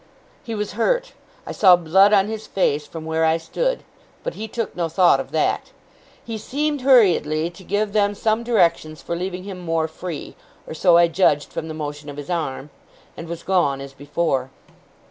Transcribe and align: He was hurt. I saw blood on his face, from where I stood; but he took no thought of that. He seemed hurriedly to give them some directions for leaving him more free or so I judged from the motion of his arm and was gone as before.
He 0.43 0.55
was 0.55 0.71
hurt. 0.71 1.13
I 1.45 1.51
saw 1.51 1.75
blood 1.75 2.11
on 2.11 2.27
his 2.27 2.47
face, 2.47 2.87
from 2.87 3.05
where 3.05 3.23
I 3.23 3.37
stood; 3.37 3.83
but 4.23 4.33
he 4.33 4.47
took 4.47 4.75
no 4.75 4.89
thought 4.89 5.19
of 5.19 5.29
that. 5.29 5.71
He 6.25 6.39
seemed 6.39 6.81
hurriedly 6.81 7.51
to 7.51 7.63
give 7.63 7.93
them 7.93 8.15
some 8.15 8.43
directions 8.43 9.03
for 9.03 9.15
leaving 9.15 9.43
him 9.43 9.59
more 9.59 9.87
free 9.87 10.35
or 10.65 10.73
so 10.73 10.97
I 10.97 11.07
judged 11.07 11.53
from 11.53 11.67
the 11.67 11.75
motion 11.75 12.09
of 12.09 12.17
his 12.17 12.31
arm 12.31 12.71
and 13.15 13.27
was 13.27 13.43
gone 13.43 13.79
as 13.79 13.93
before. 13.93 14.49